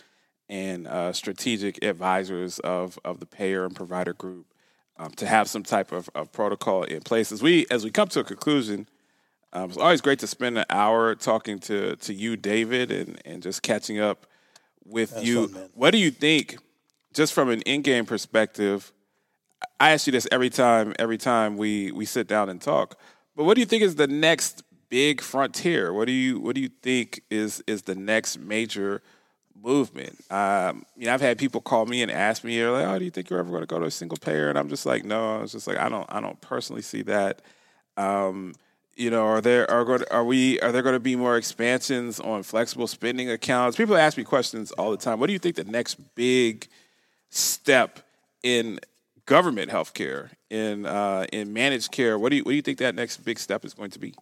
and 0.49 0.87
uh, 0.87 1.13
strategic 1.13 1.83
advisors 1.83 2.61
of 2.61 2.97
of 3.05 3.19
the 3.19 3.27
payer 3.27 3.65
and 3.65 3.75
provider 3.75 4.13
group 4.13 4.47
um, 4.97 5.11
to 5.13 5.27
have 5.27 5.49
some 5.49 5.65
type 5.65 5.91
of, 5.91 6.09
of 6.15 6.31
protocol 6.31 6.85
in 6.85 7.01
place. 7.01 7.33
As 7.33 7.43
we 7.43 7.67
as 7.73 7.83
we 7.83 7.91
come 7.91 8.07
to 8.11 8.21
a 8.21 8.25
conclusion, 8.25 8.87
um, 9.53 9.71
it's 9.71 9.79
always 9.79 10.01
great 10.01 10.21
to 10.21 10.29
spend 10.29 10.59
an 10.59 10.67
hour 10.71 11.17
talking 11.17 11.59
to 11.61 11.97
to 11.97 12.15
you, 12.15 12.37
David, 12.37 12.93
and 12.93 13.21
and 13.25 13.43
just 13.43 13.63
catching 13.63 13.99
up 13.99 14.27
with 14.85 15.13
you. 15.25 15.49
fun, 15.49 15.71
what 15.75 15.91
do 15.91 15.99
you 15.99 16.13
think, 16.13 16.59
just 17.17 17.33
from 17.33 17.49
an 17.49 17.63
in 17.63 17.83
game 17.83 18.07
perspective? 18.07 18.93
I 19.81 19.93
ask 19.93 20.07
you 20.07 20.13
this 20.13 20.29
every 20.31 20.51
time 20.51 20.95
every 20.99 21.19
time 21.19 21.57
we 21.57 21.91
we 21.91 22.05
sit 22.05 22.29
down 22.29 22.49
and 22.49 22.61
talk. 22.61 22.99
But 23.35 23.45
what 23.45 23.55
do 23.55 23.61
you 23.61 23.67
think 23.67 23.83
is 23.83 23.97
the 23.97 24.07
next 24.07 24.63
big 24.89 25.21
frontier? 25.21 25.93
What 25.93 26.07
do 26.07 26.13
you 26.13 26.39
what 26.39 26.55
do 26.55 26.61
you 26.61 26.71
think 26.83 27.23
is 27.31 27.63
is 27.67 27.83
the 27.83 27.95
next 27.95 28.39
major 28.39 29.03
movement? 29.63 30.31
Um, 30.31 30.85
you 30.97 31.07
know, 31.07 31.15
I've 31.15 31.21
had 31.21 31.39
people 31.39 31.61
call 31.61 31.87
me 31.87 32.03
and 32.03 32.11
ask 32.11 32.45
me, 32.45 32.59
"They're 32.59 32.71
like, 32.71 32.87
oh, 32.87 32.99
do 32.99 33.05
you 33.05 33.11
think 33.11 33.31
you're 33.31 33.39
ever 33.39 33.51
going 33.51 33.63
to 33.63 33.67
go 33.67 33.79
to 33.79 33.87
a 33.87 33.91
single 33.91 34.19
payer?" 34.19 34.49
And 34.49 34.59
I'm 34.59 34.69
just 34.69 34.87
like, 34.87 35.05
no. 35.05 35.39
I 35.39 35.43
was 35.43 35.53
just 35.53 35.67
like, 35.67 35.79
I 35.79 35.89
don't 35.89 36.07
I 36.11 36.21
don't 36.21 36.41
personally 36.41 36.83
see 36.83 37.03
that. 37.03 37.43
Um, 37.97 38.55
you 38.95 39.11
know, 39.11 39.25
are 39.25 39.41
there 39.41 39.71
are 39.71 39.85
going 39.85 40.05
are 40.11 40.25
we 40.25 40.61
are 40.61 40.73
there 40.73 40.83
going 40.83 40.95
to 40.95 41.01
be 41.01 41.17
more 41.17 41.37
expansions 41.37 42.21
on 42.21 42.43
flexible 42.43 42.87
spending 42.87 43.31
accounts? 43.31 43.77
People 43.77 43.97
ask 43.97 44.17
me 44.17 44.25
questions 44.25 44.73
all 44.73 44.91
the 44.91 44.97
time. 44.97 45.19
What 45.19 45.27
do 45.27 45.33
you 45.33 45.39
think 45.39 45.57
the 45.57 45.65
next 45.65 45.97
big 46.15 46.69
step 47.29 48.01
in 48.43 48.81
government 49.27 49.71
health 49.71 49.95
care, 49.95 50.31
in 50.51 50.87
uh, 50.87 51.27
in 51.33 51.53
managed 51.53 51.91
care. 51.93 52.19
What 52.19 52.31
do 52.31 52.37
you 52.37 52.43
what 52.45 52.51
do 52.53 52.57
you 52.57 52.63
think 52.63 52.79
that 52.79 52.95
next 52.95 53.19
big 53.19 53.39
step 53.39 53.65
is 53.65 53.75
going 53.75 53.91
to 53.91 53.99
be? 53.99 54.15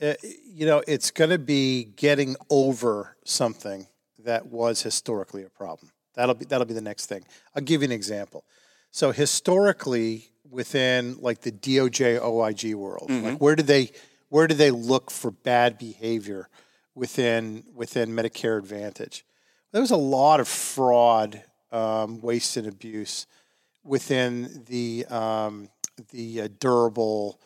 Uh, 0.00 0.14
you 0.44 0.66
know, 0.66 0.82
it's 0.88 1.10
going 1.10 1.30
to 1.30 1.38
be 1.38 1.84
getting 1.96 2.36
over 2.50 3.16
something 3.24 3.86
that 4.24 4.46
was 4.46 4.82
historically 4.82 5.44
a 5.44 5.48
problem. 5.50 5.90
That'll 6.14 6.34
be 6.34 6.44
that'll 6.44 6.66
be 6.66 6.74
the 6.74 6.80
next 6.80 7.06
thing. 7.06 7.24
I'll 7.54 7.62
give 7.62 7.82
you 7.82 7.86
an 7.86 7.92
example. 7.92 8.44
So 8.90 9.10
historically, 9.12 10.30
within 10.48 11.16
like 11.20 11.40
the 11.40 11.52
DOJ 11.52 12.20
OIG 12.20 12.74
world, 12.74 13.08
Mm-hmm. 13.08 13.26
like 13.26 13.38
where 13.40 13.56
did 13.56 13.66
they 13.66 13.90
where 14.28 14.46
did 14.46 14.58
they 14.58 14.70
look 14.70 15.10
for 15.10 15.30
bad 15.30 15.78
behavior 15.78 16.48
within 16.94 17.64
within 17.74 18.10
Medicare 18.10 18.58
Advantage? 18.58 19.24
There 19.72 19.80
was 19.80 19.90
a 19.90 19.96
lot 19.96 20.38
of 20.38 20.46
fraud, 20.46 21.42
um, 21.74 22.20
waste, 22.20 22.56
and 22.56 22.66
abuse 22.66 23.26
within 23.82 24.64
the 24.66 25.04
um, 25.06 25.68
the 26.10 26.42
uh, 26.42 26.48
durable 26.58 27.40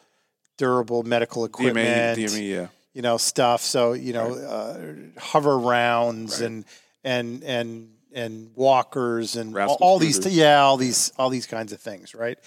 durable 0.56 1.02
medical 1.02 1.44
equipment 1.44 2.18
DME, 2.18 2.24
DME, 2.24 2.50
yeah. 2.50 2.66
you 2.92 3.02
know 3.02 3.16
stuff. 3.16 3.62
So 3.62 3.94
you 3.94 4.12
know, 4.12 4.34
uh, 4.34 4.94
hover 5.18 5.58
rounds 5.58 6.40
and 6.40 6.64
and 7.02 7.42
and 7.42 7.88
and 8.12 8.50
walkers 8.54 9.36
and 9.36 9.50
all, 9.50 9.54
Rascal 9.54 9.76
all 9.80 9.98
these 9.98 10.16
scooters. 10.16 10.36
yeah 10.36 10.60
all 10.60 10.76
these 10.76 11.12
all 11.18 11.30
these 11.30 11.46
kinds 11.46 11.72
of 11.72 11.80
things, 11.80 12.14
right? 12.14 12.38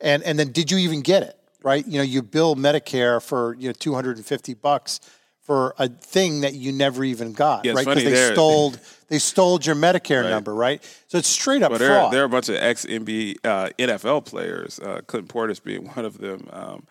And 0.00 0.22
and 0.22 0.38
then 0.38 0.52
did 0.52 0.70
you 0.70 0.78
even 0.78 1.02
get 1.02 1.22
it? 1.22 1.38
Right? 1.62 1.86
You 1.86 1.96
know, 1.96 2.04
you 2.04 2.22
bill 2.22 2.56
Medicare 2.56 3.22
for 3.22 3.54
you 3.54 3.68
know 3.68 3.72
two 3.72 3.94
hundred 3.94 4.18
and 4.18 4.26
fifty 4.26 4.54
bucks 4.54 5.00
for 5.44 5.74
a 5.78 5.88
thing 5.88 6.40
that 6.40 6.54
you 6.54 6.72
never 6.72 7.04
even 7.04 7.32
got, 7.32 7.64
Yeah, 7.66 7.72
right? 7.72 7.86
Because 7.86 8.04
they 8.04 8.32
stole 8.32 8.74
they 9.08 9.18
stole 9.18 9.60
your 9.60 9.74
Medicare 9.76 10.28
number, 10.28 10.54
right? 10.54 10.82
So 11.06 11.18
it's 11.18 11.28
straight 11.28 11.62
up 11.62 11.70
But 11.70 11.78
there, 11.78 11.88
fraud. 12.00 12.12
there 12.12 12.22
are 12.22 12.26
a 12.26 12.30
bunch 12.30 12.48
of 12.48 12.56
ex 12.56 12.86
NBA, 12.86 13.36
uh, 13.44 13.68
NFL 13.78 14.24
players, 14.24 14.80
uh, 14.80 15.02
Clinton 15.06 15.28
Portis 15.28 15.62
being 15.62 15.86
one 15.94 16.04
of 16.04 16.18
them. 16.18 16.48
Um, 16.50 16.86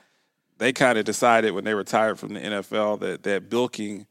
they 0.60 0.72
kind 0.72 0.98
of 0.98 1.06
decided 1.06 1.52
when 1.52 1.64
they 1.64 1.74
retired 1.74 2.20
from 2.20 2.36
the 2.36 2.40
NFL 2.40 3.00
that 3.00 3.24
that 3.24 3.50
bilking 3.50 4.06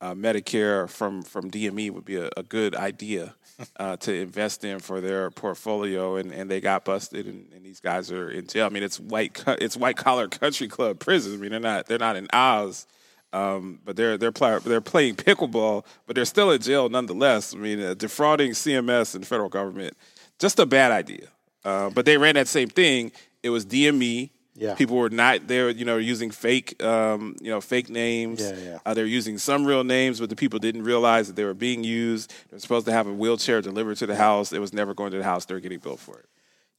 uh, 0.00 0.14
Medicare 0.14 0.88
from 0.88 1.22
from 1.22 1.50
DME 1.50 1.90
would 1.90 2.06
be 2.06 2.16
a, 2.16 2.30
a 2.36 2.42
good 2.42 2.74
idea 2.74 3.34
uh, 3.76 3.96
to 3.98 4.14
invest 4.14 4.64
in 4.64 4.78
for 4.80 5.02
their 5.02 5.30
portfolio, 5.30 6.16
and, 6.16 6.32
and 6.32 6.50
they 6.50 6.62
got 6.62 6.86
busted, 6.86 7.26
and, 7.26 7.52
and 7.54 7.62
these 7.62 7.78
guys 7.80 8.10
are 8.10 8.30
in 8.30 8.46
jail. 8.46 8.64
I 8.64 8.70
mean, 8.70 8.82
it's 8.82 8.98
white 8.98 9.44
it's 9.46 9.76
white 9.76 9.98
collar 9.98 10.28
country 10.28 10.66
club 10.66 10.98
prison. 10.98 11.34
I 11.34 11.36
mean, 11.36 11.50
they're 11.50 11.60
not 11.60 11.86
they're 11.86 11.98
not 11.98 12.16
in 12.16 12.26
Oz. 12.32 12.86
Um, 13.32 13.80
but 13.84 13.96
they're 13.96 14.18
they're 14.18 14.32
play, 14.32 14.58
they're 14.64 14.80
playing 14.80 15.16
pickleball, 15.16 15.84
but 16.06 16.14
they're 16.16 16.24
still 16.24 16.50
in 16.50 16.60
jail 16.60 16.88
nonetheless. 16.88 17.54
I 17.54 17.58
mean, 17.58 17.80
uh, 17.80 17.94
defrauding 17.94 18.52
CMS 18.52 19.14
and 19.14 19.26
federal 19.26 19.48
government, 19.48 19.96
just 20.38 20.58
a 20.58 20.66
bad 20.66 20.92
idea. 20.92 21.28
Uh, 21.64 21.90
but 21.90 22.04
they 22.04 22.18
ran 22.18 22.34
that 22.34 22.48
same 22.48 22.68
thing. 22.68 23.12
It 23.42 23.50
was 23.50 23.64
DME. 23.64 24.30
Yeah. 24.54 24.74
People 24.74 24.98
were 24.98 25.08
not 25.08 25.48
they 25.48 25.62
were 25.62 25.70
you 25.70 25.86
know 25.86 25.96
using 25.96 26.30
fake 26.30 26.82
um, 26.82 27.36
you 27.40 27.50
know 27.50 27.62
fake 27.62 27.88
names. 27.88 28.42
Yeah, 28.42 28.56
yeah. 28.56 28.78
Uh, 28.84 28.92
they're 28.92 29.06
using 29.06 29.38
some 29.38 29.64
real 29.64 29.82
names, 29.82 30.20
but 30.20 30.28
the 30.28 30.36
people 30.36 30.58
didn't 30.58 30.82
realize 30.82 31.26
that 31.28 31.36
they 31.36 31.44
were 31.44 31.54
being 31.54 31.82
used. 31.84 32.34
They're 32.50 32.58
supposed 32.58 32.84
to 32.86 32.92
have 32.92 33.06
a 33.06 33.12
wheelchair 33.12 33.62
delivered 33.62 33.96
to 33.98 34.06
the 34.06 34.16
house. 34.16 34.52
It 34.52 34.60
was 34.60 34.74
never 34.74 34.92
going 34.92 35.10
to 35.12 35.16
the 35.18 35.24
house. 35.24 35.46
They 35.46 35.54
were 35.54 35.60
getting 35.60 35.78
billed 35.78 36.00
for 36.00 36.18
it. 36.18 36.26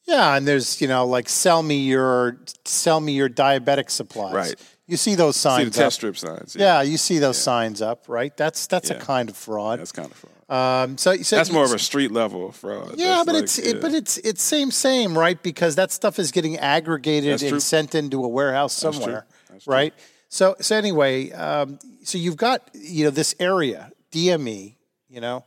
Yeah, 0.06 0.36
and 0.36 0.48
there's 0.48 0.82
you 0.82 0.88
know 0.88 1.08
like 1.08 1.28
sell 1.30 1.64
me 1.64 1.80
your 1.80 2.38
sell 2.66 3.00
me 3.00 3.14
your 3.14 3.30
diabetic 3.30 3.90
supplies. 3.90 4.34
Right. 4.34 4.56
You 4.86 4.98
see 4.98 5.16
those 5.16 5.38
See 5.38 5.48
the 5.50 5.56
signs 5.56 5.76
test 5.76 5.86
up. 5.86 5.94
strip 5.94 6.18
signs. 6.18 6.56
Yeah, 6.60 6.82
you 6.82 6.98
see 6.98 7.20
those 7.20 7.38
signs 7.42 7.82
up, 7.82 8.10
right? 8.10 8.36
That's 8.36 8.68
that's 8.68 8.90
a 8.90 8.96
kind 8.96 9.30
of 9.30 9.38
fraud. 9.38 9.80
that's 9.80 9.94
kind 9.94 10.12
of 10.12 10.18
fraud. 10.18 10.34
Um, 10.50 10.98
so, 10.98 11.16
so 11.18 11.38
That's 11.38 11.52
more 11.52 11.64
of 11.64 11.72
a 11.72 11.80
street 11.80 12.12
level 12.12 12.52
fraud. 12.52 12.96
yeah, 12.98 13.08
That's 13.08 13.26
but 13.26 13.36
like, 13.36 13.44
it's 13.46 13.60
yeah. 13.60 13.70
it, 13.72 13.82
but 13.82 13.94
it's 13.94 14.18
it's 14.18 14.44
same 14.44 14.72
same 14.72 15.18
right 15.18 15.42
because 15.42 15.76
that 15.76 15.92
stuff 15.92 16.20
is 16.20 16.32
getting 16.32 16.58
aggregated 16.58 17.42
and 17.44 17.64
sent 17.64 17.96
into 17.96 18.24
a 18.24 18.28
warehouse 18.28 18.74
somewhere, 18.74 19.26
That's 19.50 19.64
true. 19.64 19.74
right? 19.74 19.94
So 20.28 20.56
so 20.60 20.76
anyway, 20.76 21.32
um, 21.32 21.80
so 22.04 22.18
you've 22.18 22.38
got 22.38 22.70
you 22.74 23.06
know 23.06 23.10
this 23.10 23.34
area 23.40 23.92
DME, 24.12 24.76
you 25.10 25.22
know, 25.22 25.46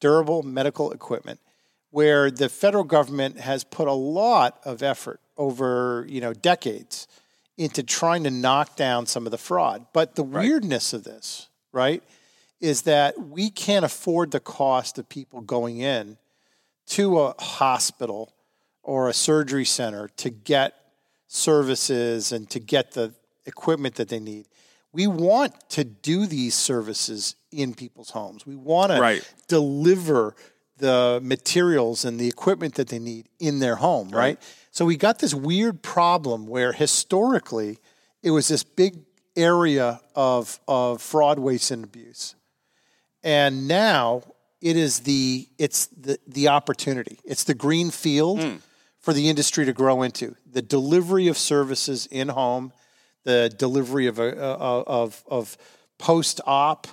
durable 0.00 0.42
medical 0.42 0.92
equipment, 0.92 1.40
where 1.90 2.30
the 2.30 2.48
federal 2.48 2.84
government 2.84 3.38
has 3.38 3.64
put 3.64 3.86
a 3.86 3.92
lot 3.92 4.58
of 4.64 4.82
effort 4.82 5.20
over 5.36 6.06
you 6.08 6.22
know 6.22 6.32
decades 6.32 7.06
into 7.58 7.82
trying 7.82 8.24
to 8.24 8.30
knock 8.30 8.76
down 8.76 9.04
some 9.04 9.26
of 9.26 9.32
the 9.32 9.36
fraud. 9.38 9.86
But 9.92 10.14
the 10.14 10.22
weirdness 10.22 10.94
of 10.94 11.04
this, 11.04 11.48
right, 11.72 12.02
is 12.60 12.82
that 12.82 13.18
we 13.18 13.50
can't 13.50 13.84
afford 13.84 14.30
the 14.30 14.40
cost 14.40 14.96
of 14.98 15.08
people 15.08 15.40
going 15.42 15.78
in 15.78 16.16
to 16.86 17.18
a 17.20 17.34
hospital 17.42 18.32
or 18.82 19.08
a 19.08 19.12
surgery 19.12 19.64
center 19.64 20.08
to 20.16 20.30
get 20.30 20.74
services 21.26 22.32
and 22.32 22.48
to 22.48 22.60
get 22.60 22.92
the 22.92 23.12
equipment 23.44 23.96
that 23.96 24.08
they 24.08 24.20
need. 24.20 24.46
We 24.92 25.06
want 25.06 25.52
to 25.70 25.84
do 25.84 26.26
these 26.26 26.54
services 26.54 27.36
in 27.52 27.74
people's 27.74 28.10
homes. 28.10 28.46
We 28.46 28.56
want 28.56 28.92
to 28.92 29.00
Right. 29.00 29.34
deliver 29.48 30.34
the 30.78 31.20
materials 31.22 32.04
and 32.04 32.18
the 32.18 32.28
equipment 32.28 32.74
that 32.74 32.88
they 32.88 32.98
need 32.98 33.28
in 33.38 33.58
their 33.58 33.76
home, 33.76 34.10
right? 34.10 34.38
So 34.70 34.84
we 34.84 34.96
got 34.96 35.18
this 35.18 35.34
weird 35.34 35.82
problem 35.82 36.46
where 36.46 36.72
historically 36.72 37.78
it 38.22 38.30
was 38.30 38.48
this 38.48 38.62
big 38.64 38.98
area 39.36 40.00
of, 40.14 40.58
of 40.66 41.02
fraud, 41.02 41.38
waste, 41.38 41.70
and 41.70 41.84
abuse. 41.84 42.34
And 43.22 43.66
now 43.68 44.22
it 44.60 44.76
is 44.76 45.00
the 45.00 45.48
it's 45.58 45.86
the 45.86 46.18
the 46.26 46.48
opportunity. 46.48 47.18
It's 47.24 47.44
the 47.44 47.54
green 47.54 47.90
field 47.90 48.40
for 48.98 49.12
the 49.12 49.28
industry 49.28 49.64
to 49.66 49.72
grow 49.72 50.02
into. 50.02 50.34
The 50.50 50.62
delivery 50.62 51.28
of 51.28 51.36
services 51.36 52.06
in 52.10 52.28
home 52.28 52.72
the 53.24 53.52
delivery 53.56 54.06
of 54.06 54.18
a, 54.18 54.28
uh, 54.42 54.84
of 54.86 55.22
of 55.26 55.56
post 55.98 56.40
op 56.46 56.86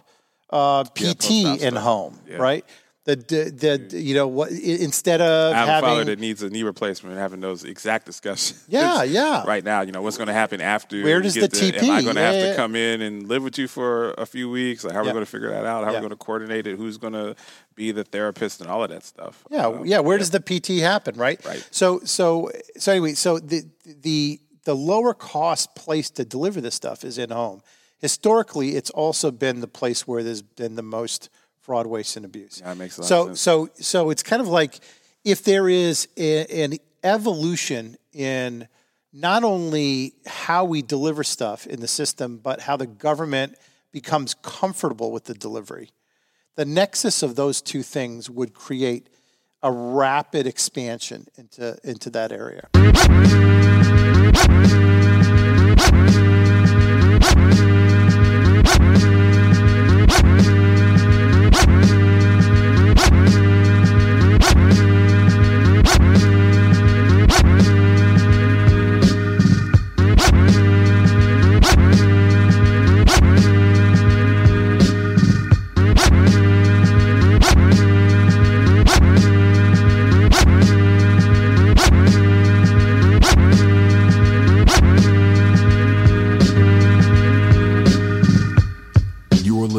uh, 0.49 0.83
PT 0.83 1.19
post-op 1.21 1.59
in 1.61 1.75
home 1.75 2.19
Yeah. 2.27 2.37
right 2.37 2.65
the, 3.05 3.15
the 3.15 3.77
the 3.89 4.01
you 4.01 4.15
know 4.15 4.27
what 4.27 4.51
instead 4.51 5.21
of 5.21 5.53
I 5.53 5.57
have 5.59 5.67
a 5.67 5.81
father 5.81 5.87
having 5.99 6.05
that 6.07 6.19
needs 6.19 6.41
a 6.41 6.49
knee 6.49 6.63
replacement 6.63 7.13
and 7.13 7.21
having 7.21 7.39
those 7.39 7.63
exact 7.63 8.07
discussions. 8.07 8.63
Yeah, 8.67 9.03
yeah. 9.19 9.43
Right 9.45 9.63
now, 9.63 9.81
you 9.81 9.91
know, 9.91 10.01
what's 10.01 10.17
going 10.17 10.27
to 10.27 10.33
happen 10.33 10.59
after? 10.59 11.03
Where 11.03 11.21
does 11.21 11.35
the 11.35 11.41
Am 11.43 11.91
I 11.91 12.01
going 12.01 12.15
to 12.15 12.21
Yeah, 12.21 12.31
have 12.31 12.35
yeah. 12.35 12.49
to 12.51 12.55
come 12.55 12.75
in 12.75 13.01
and 13.01 13.27
live 13.27 13.43
with 13.43 13.57
you 13.59 13.67
for 13.67 14.11
a 14.17 14.25
few 14.25 14.49
weeks? 14.49 14.83
Like, 14.83 14.93
how 14.93 15.01
are 15.01 15.05
we 15.05 15.11
going 15.11 15.23
to 15.25 15.29
figure 15.29 15.51
that 15.51 15.65
out? 15.65 15.83
How 15.83 15.91
are 15.91 15.93
we 15.93 15.99
going 15.99 16.09
to 16.09 16.15
coordinate 16.15 16.65
it? 16.65 16.77
Who's 16.77 16.97
going 16.97 17.13
to 17.13 17.35
be 17.75 17.91
the 17.91 18.03
therapist 18.03 18.59
and 18.61 18.69
all 18.69 18.83
of 18.83 18.89
that 18.89 19.03
stuff? 19.03 19.43
Yeah, 19.51 19.67
Um, 19.67 19.85
yeah. 19.85 19.99
Where 19.99 20.17
does 20.17 20.31
the 20.31 20.39
PT 20.39 20.81
happen, 20.81 21.15
right? 21.15 21.43
Right. 21.45 21.67
So, 21.71 21.99
so, 22.05 22.49
so 22.77 22.91
anyway, 22.91 23.13
so 23.13 23.37
the 23.39 23.63
the 24.01 24.39
the 24.63 24.75
lower 24.75 25.13
cost 25.13 25.75
place 25.75 26.09
to 26.09 26.25
deliver 26.25 26.59
this 26.59 26.73
stuff 26.73 27.03
is 27.03 27.19
in 27.19 27.29
home. 27.29 27.61
Historically, 27.99 28.75
it's 28.75 28.89
also 28.89 29.29
been 29.31 29.61
the 29.61 29.67
place 29.67 30.07
where 30.07 30.23
there's 30.23 30.41
been 30.41 30.75
the 30.75 30.81
most 30.83 31.29
fraud, 31.65 31.87
waste, 31.87 32.15
and 32.15 32.25
abuse. 32.25 32.59
Yeah, 32.61 32.69
that 32.69 32.77
makes 32.77 32.97
a 32.97 33.01
lot 33.01 33.07
so, 33.07 33.21
of 33.21 33.27
sense. 33.29 33.41
so, 33.41 33.69
so 33.75 34.09
it's 34.09 34.23
kind 34.23 34.41
of 34.41 34.47
like 34.47 34.79
if 35.23 35.43
there 35.43 35.67
is 35.67 36.07
a, 36.17 36.45
an 36.63 36.77
evolution 37.03 37.97
in 38.13 38.67
not 39.11 39.43
only 39.43 40.13
how 40.25 40.65
we 40.65 40.81
deliver 40.81 41.23
stuff 41.23 41.65
in 41.65 41.79
the 41.79 41.87
system, 41.87 42.37
but 42.37 42.61
how 42.61 42.77
the 42.77 42.87
government 42.87 43.55
becomes 43.91 44.33
comfortable 44.35 45.11
with 45.11 45.23
the 45.23 45.33
delivery 45.33 45.89
the 46.55 46.65
nexus 46.65 47.21
of 47.21 47.35
those 47.35 47.61
two 47.61 47.83
things 47.83 48.29
would 48.29 48.53
create 48.53 49.07
a 49.61 49.71
rapid 49.71 50.47
expansion 50.47 51.27
into 51.37 51.77
into 51.83 52.09
that 52.09 52.31
area. 52.31 52.69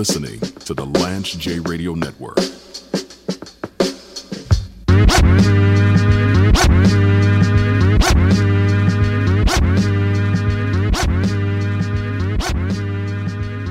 Listening 0.08 0.38
to 0.60 0.72
the 0.72 0.86
Lance 0.86 1.32
J 1.32 1.58
Radio 1.58 1.94
Network. 1.94 2.36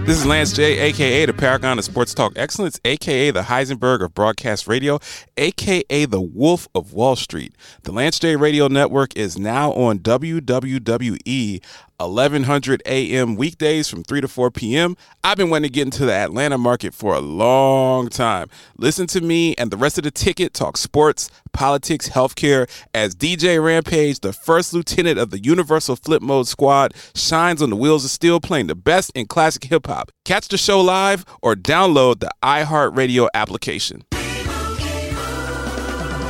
This 0.06 0.20
is 0.20 0.26
Lance 0.28 0.54
J, 0.54 0.78
aka 0.78 1.26
the 1.26 1.34
Paragon 1.34 1.80
of 1.80 1.86
Sports 1.86 2.14
Talk 2.14 2.34
Excellence, 2.36 2.80
aka 2.86 3.32
the 3.32 3.42
Heisenberg 3.42 4.04
of 4.04 4.14
Broadcast 4.14 4.68
Radio, 4.68 5.00
aka 5.36 6.06
the 6.06 6.22
Wolf 6.22 6.68
of 6.76 6.94
Wall 6.94 7.16
Street. 7.16 7.56
The 7.82 7.92
Lance 7.92 8.20
J 8.20 8.36
Radio 8.36 8.68
Network 8.68 9.18
is 9.18 9.40
now 9.40 9.72
on 9.72 9.98
WWWE 9.98 11.64
1100 11.98 12.84
AM 12.86 13.36
weekdays 13.36 13.88
from 13.88 14.04
3 14.04 14.22
to 14.22 14.28
4 14.28 14.52
p.m. 14.52 14.98
I've 15.24 15.38
been 15.38 15.50
wanting 15.50 15.70
to 15.70 15.74
get 15.74 15.84
into 15.84 16.06
the 16.06 16.14
Atlanta 16.14 16.58
market 16.58 16.94
for 16.94 17.14
a 17.14 17.20
long 17.20 18.10
time. 18.10 18.50
Listen 18.78 19.08
to 19.08 19.22
me 19.22 19.56
and 19.56 19.72
the 19.72 19.78
rest 19.78 19.98
of 19.98 20.04
the 20.04 20.12
ticket 20.12 20.54
talk 20.54 20.78
sports, 20.78 21.30
politics, 21.54 22.10
healthcare 22.10 22.70
as 22.94 23.16
DJ 23.16 23.64
Rampage, 23.64 24.20
the 24.20 24.34
first 24.34 24.74
lieutenant 24.74 25.18
of 25.18 25.30
the 25.30 25.40
Universal 25.40 25.96
Flip 25.96 26.22
Mode 26.22 26.48
Squad, 26.48 26.94
shines 27.16 27.62
on 27.62 27.70
the 27.70 27.76
wheels 27.76 28.04
of 28.04 28.12
steel 28.12 28.40
playing 28.40 28.68
the 28.68 28.76
best 28.76 29.12
in 29.16 29.26
classic 29.26 29.64
hip 29.66 29.88
hop. 29.88 30.12
Catch 30.26 30.50
the 30.50 30.58
show 30.58 30.82
live 30.82 31.26
or 31.42 31.56
download 31.56 32.20
the 32.20 32.32
iHeartRadio 32.44 33.30
application. 33.34 34.04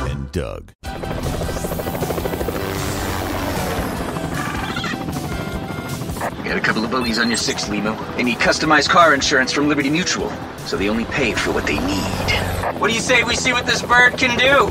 And 0.08 0.30
Doug. 0.32 0.72
Got 6.46 6.58
a 6.58 6.60
couple 6.60 6.84
of 6.84 6.92
bogeys 6.92 7.18
on 7.18 7.28
your 7.28 7.36
six, 7.36 7.64
LiMu. 7.64 8.16
They 8.16 8.22
need 8.22 8.38
customized 8.38 8.88
car 8.88 9.14
insurance 9.14 9.50
from 9.50 9.68
Liberty 9.68 9.90
Mutual, 9.90 10.30
so 10.58 10.76
they 10.76 10.88
only 10.88 11.04
pay 11.06 11.32
for 11.32 11.50
what 11.50 11.66
they 11.66 11.76
need. 11.80 12.78
What 12.78 12.86
do 12.86 12.94
you 12.94 13.00
say 13.00 13.24
we 13.24 13.34
see 13.34 13.52
what 13.52 13.66
this 13.66 13.82
bird 13.82 14.16
can 14.16 14.38
do? 14.38 14.66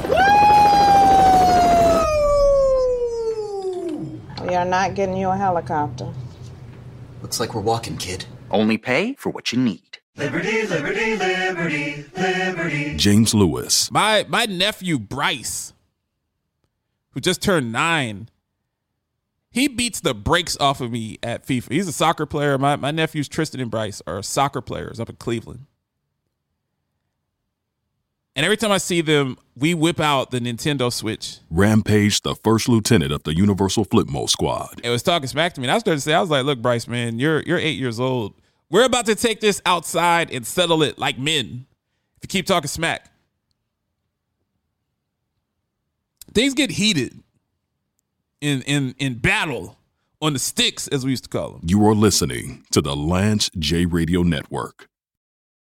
We 4.48 4.56
are 4.56 4.64
not 4.64 4.96
getting 4.96 5.18
you 5.18 5.28
a 5.28 5.36
helicopter. 5.36 6.14
Looks 7.22 7.42
like 7.42 7.54
we're 7.54 7.60
walking, 7.60 7.98
kid. 7.98 8.26
Only 8.50 8.78
pay 8.78 9.16
for 9.16 9.32
what 9.32 9.52
you 9.52 9.60
need. 9.60 9.98
Liberty, 10.16 10.66
liberty, 10.68 11.18
liberty, 11.18 12.06
liberty. 12.16 12.96
James 12.96 13.34
Lewis. 13.34 13.92
My 13.92 14.26
my 14.30 14.46
nephew 14.46 14.98
Bryce, 14.98 15.74
who 17.12 17.20
just 17.20 17.42
turned 17.42 17.74
nine, 17.74 18.30
he 19.56 19.70
beats 19.70 20.02
the 20.02 20.14
brakes 20.14 20.58
off 20.60 20.82
of 20.82 20.92
me 20.92 21.18
at 21.24 21.48
FIFA. 21.48 21.72
He's 21.72 21.88
a 21.88 21.94
soccer 21.94 22.26
player. 22.26 22.58
My 22.58 22.76
my 22.76 22.92
nephews 22.92 23.30
Tristan 23.30 23.62
and 23.62 23.72
Bryce 23.72 24.02
are 24.06 24.22
soccer 24.22 24.60
players 24.60 25.00
up 25.00 25.10
in 25.10 25.16
Cleveland. 25.16 25.66
And 28.36 28.44
every 28.44 28.58
time 28.58 28.74
I 28.74 28.80
see 28.80 29.00
them, 29.00 29.38
we 29.56 29.74
whip 29.74 30.02
out 30.02 30.32
the 30.32 30.42
Nintendo 30.42 30.92
Switch. 30.92 31.38
Rampage, 31.50 32.22
the 32.22 32.36
first 32.36 32.68
lieutenant 32.68 33.14
of 33.14 33.24
the 33.24 33.34
Universal 33.34 33.86
Flip 33.86 34.10
Mode 34.10 34.30
Squad. 34.30 34.82
It 34.84 34.90
was 34.90 35.02
talking 35.02 35.30
smack 35.30 35.54
to 35.54 35.62
me. 35.62 35.68
And 35.68 35.72
I 35.72 35.78
started 35.78 36.00
to 36.00 36.02
say, 36.02 36.14
I 36.14 36.20
was 36.20 36.30
like, 36.30 36.44
look, 36.44 36.62
Bryce, 36.62 36.86
man, 36.86 37.18
you're 37.18 37.42
you're 37.44 37.58
eight 37.58 37.80
years 37.80 37.98
old. 37.98 38.34
We're 38.70 38.84
about 38.84 39.06
to 39.06 39.16
take 39.16 39.40
this 39.40 39.62
outside 39.66 40.32
and 40.32 40.46
settle 40.46 40.84
it 40.84 41.00
like 41.00 41.18
men. 41.18 41.66
If 42.18 42.24
you 42.24 42.28
keep 42.28 42.46
talking 42.46 42.68
smack. 42.68 43.10
Things 46.34 46.54
get 46.54 46.72
heated 46.72 47.24
in 48.46 48.62
in 48.62 48.96
in 49.00 49.16
battle 49.16 49.78
on 50.22 50.34
the 50.34 50.40
sticks, 50.40 50.88
as 50.90 51.04
we 51.04 51.12
used 51.12 51.24
to 51.24 51.30
call 51.30 51.52
them. 51.54 51.62
You 51.66 51.86
are 51.88 51.96
listening 51.96 52.64
to 52.72 52.82
the 52.82 52.96
Lance 52.96 53.50
J 53.58 53.86
Radio 53.86 54.24
Network. 54.24 54.88